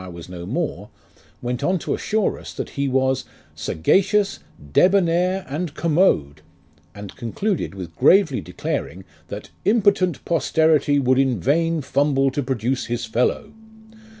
was 0.11 0.27
no 0.27 0.47
more, 0.47 0.89
went 1.43 1.63
on 1.63 1.77
to 1.77 1.93
assure 1.93 2.39
us, 2.39 2.53
that 2.53 2.71
he 2.71 2.87
was 2.87 3.23
"saga 3.53 4.01
cious, 4.01 4.39
debonair, 4.73 5.45
and 5.47 5.75
commode;" 5.75 6.41
and 6.95 7.15
concluded 7.15 7.75
with 7.75 7.95
gravely 7.95 8.41
declaring, 8.41 9.03
that" 9.27 9.51
impotent 9.73 10.25
posterity 10.25 10.97
would 10.97 11.19
in 11.19 11.39
vain 11.39 11.81
fumble 11.81 12.31
to 12.31 12.41
produce 12.41 12.87
his 12.87 13.05
fellow." 13.05 13.51